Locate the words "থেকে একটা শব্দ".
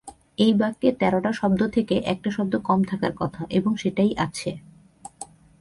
1.75-2.53